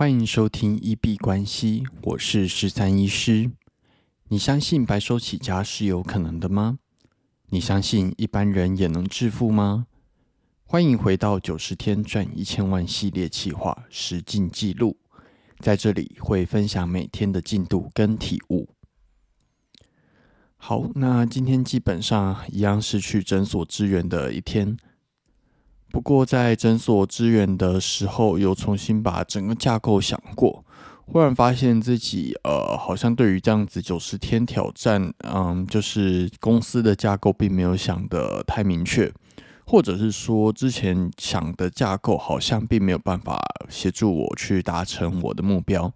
[0.00, 3.50] 欢迎收听一币关系，我是十三医师。
[4.28, 6.78] 你相信白手起家是有可能的吗？
[7.50, 9.86] 你相信一般人也能致富吗？
[10.64, 14.96] 欢迎回到九十天赚一千万系列企划实进记录，
[15.58, 18.70] 在这里会分享每天的进度跟体悟。
[20.56, 24.78] 好，那今天基本上一样是去诊所支援的一天。
[25.90, 30.64] 不过在诊所支援的时候，又重新把整个架构想过，
[31.04, 39.12] 忽然发现自己呃，好像对于这样子九十天挑战，嗯，就是公司的架构并没有想的太明确，
[39.66, 45.92] 或者是说之前想的架构好像并没有办法协助我去达成我的目标。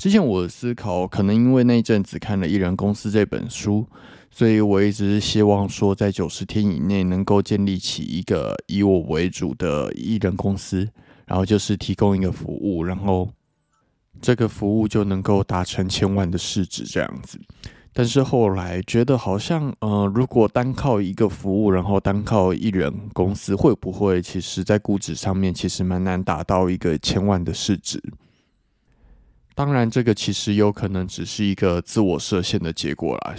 [0.00, 3.86] 之前我思考，可能因为那阵子看了《艺人公司》这本书。
[4.30, 10.88] 所以我一直希望说，在九十天以内能够建立起一个以我为主的艺人公司，
[11.26, 13.28] 然后就是提供一个服务，然后
[14.22, 17.38] 这个服务就能够达成千万的市值这样子。
[17.92, 28.02] 但是后来觉得好像，呃，如果单靠一个服务，然后单靠艺人公司，会不会其实在估值上面其实蛮难达到一个千万的市值？
[29.60, 33.34] 当然，这个其实有可能只是一个自我设限的结果啦。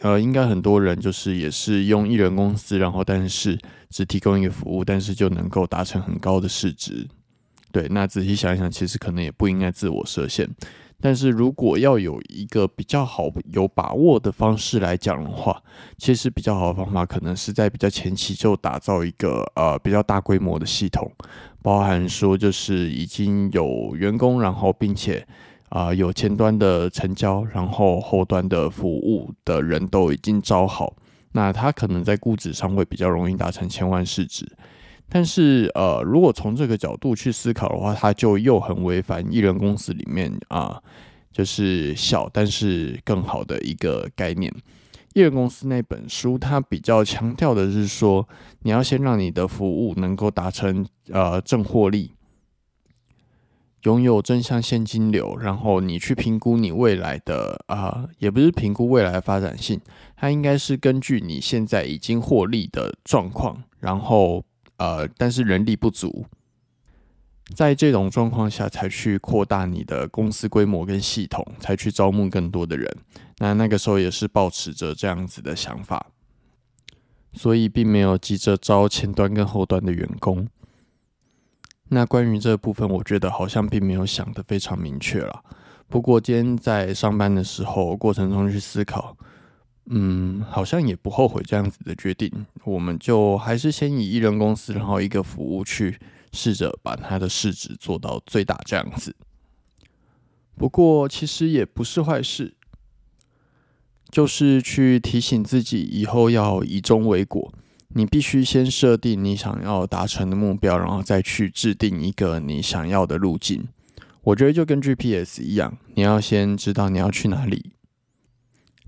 [0.00, 3.58] 呃，应该很多人就是也是用艺人公司，然后但是
[3.90, 7.06] 只提供一个服务，但是就能够达成很高的市值。
[7.70, 10.48] 对，那仔细想一想，其实可能也不应该自我设限。
[10.98, 15.62] 但是如果要有一个比较好有把握的方式来讲的话，
[15.98, 21.06] 其实比较好的方法可能是在比较前期就打造一个呃比较大规模的系统，
[21.60, 25.22] 包含说就是已经有员工，然后并且。
[25.68, 30.94] 啊，有前端的成交，然后后端的服务的人都已经招好，
[31.32, 34.46] 那他可能在估值上会比较容易达成千万市值。
[35.08, 40.82] 但是，呃，如果从这个角度去思考的话，他就又很违反艺人公司里面啊，
[41.30, 44.52] 就是小但是更好的一个概念。
[45.14, 48.28] 艺人公司那本书，它比较强调的是说，
[48.62, 52.12] 你要先让你的服务能够达成呃正获利。
[53.86, 59.80] 拥有正向现金流，然后你去评估你未来的啊，也不是评估未来的发展性，
[60.16, 64.44] 它应该是根据你现在已经获利的状况，然后
[64.78, 66.26] 呃，但是人力不足，
[67.54, 72.92] 在这种状况下才去扩大你的公司规模跟系统，才去招募更多的人。
[73.38, 76.08] 那那个时候也是保持着这样子的想法，
[77.34, 80.48] 所以并没有急着招前端跟后端的员工。
[81.88, 85.42] 那关于这部分，我觉得好像并没有想的非常明确了。
[85.88, 89.16] 不过今天在上班的时候过程中去思考，
[89.86, 92.28] 嗯，好像也不后悔这样子的决定。
[92.64, 95.96] 我们就还是先以艺人公司，然后一个服务去
[96.32, 99.14] 试着把它的市值做到最大这样子。
[100.56, 102.56] 不过其实也不是坏事，
[104.10, 107.52] 就是去提醒自己以后要以终为果。
[107.88, 113.66] 你必须先设定你想要达成的目标，然后再去制定一个你想要的路径。
[114.22, 117.70] 我觉得就跟 GPS 一样，你要先知道你要去哪里，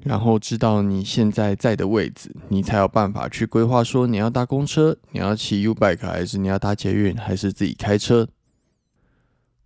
[0.03, 8.29] 然后知道你现在在的位置，你才有办法去规划说你要搭公车，你要骑 U bike，还是你要搭捷运，还是自己开车。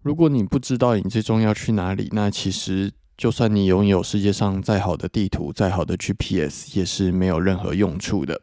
[0.03, 8.43] 如果你不知道你最终要去哪里，那其实就算你拥有世界上再好的地图、再好的 GPS，也是没有任何用处的。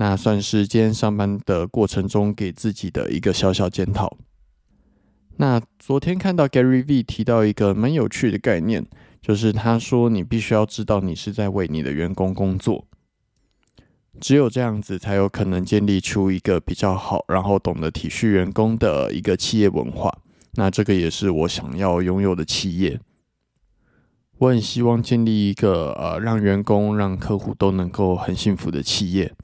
[0.00, 4.16] 那算是今天上班的过程中给自己的一个小小检讨。
[5.38, 8.86] 那昨天看到 Gary V 提到一个蛮有趣的概念，
[9.20, 12.86] 就是他说你必须要知道你是在为你的员工工作，
[14.20, 20.16] 只有这样子才有可能建立出一个比较好，然后懂得体恤员工的一个企业文化。
[20.52, 23.00] 那这个也是我想要拥有的企业。
[24.38, 29.34] 我很希望建立一个呃，让员工、让客户都能够很幸福的企业。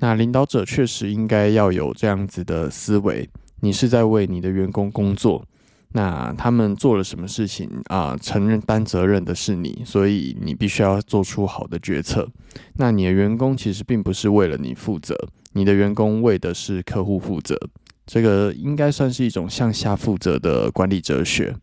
[0.00, 3.28] 那领导者确实应该要有这样子的思维，
[3.60, 5.46] 你是在为你的员工工作，
[5.92, 8.16] 那他们做了什么事情啊？
[8.20, 12.28] 承认担责任的是你，所以你必须要做出好的决策。
[12.76, 15.16] 那你的员工其实并不是为了你负责，
[15.52, 17.56] 你的员工为的是客户负责，
[18.04, 21.54] 这个应该算是一种向下负责的管理哲学。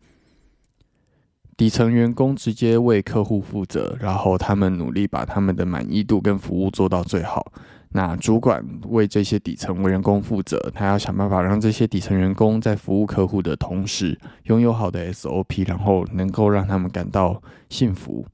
[1.54, 7.52] 底层员工直接为客户负责，然后他们努力把他们的满意度跟服务做到最好。
[7.92, 18.26] 那主管为这些底层员工负责，他要想办法让这些底层员工在服务客户的同时，拥有好的 SOP，然后能够让他们感到幸福。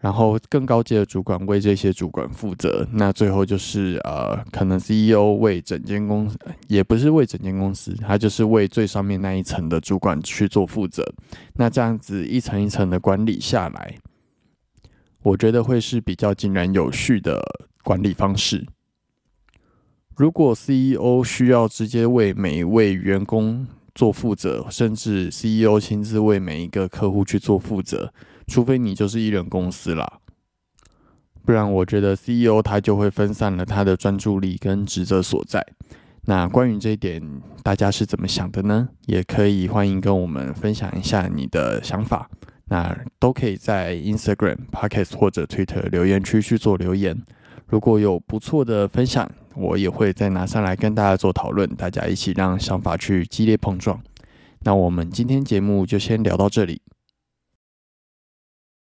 [0.00, 6.38] 然后更高阶的主管为这些主管负责，那最后就是呃，可能 CEO 为整间公司，
[6.68, 11.02] 也不是为整间公司，他就是为最上面那一层的主管去做负责。
[11.54, 13.94] 那这样子一层一层的管理下来，
[15.22, 17.42] 我觉得会是比较井然有序的
[17.84, 18.66] 管理方式。
[20.16, 28.12] 如果 CEO 需要直接为每一位员工做负责，甚至 CEO 亲自为每一个客户去做负责。
[28.46, 30.18] 除非你就是艺人公司啦，
[31.44, 35.64] 不然我觉得 CEO 他就会分散了他的专注力跟职责所在。
[36.26, 37.22] 那关于这一点，
[37.62, 38.88] 大家是怎么想的呢？
[39.06, 42.30] 也可以欢迎跟我们分享一下你的想法。
[42.66, 47.22] 那都可以在 Instagram、Podcast 或者 Twitter 留言区去做留言。
[47.74, 54.00] 如果有不错的分享，我也会再拿上来跟大家做讨论，大家一起让想法去激烈碰撞。
[54.60, 56.80] 那我们今天节目就先聊到这里。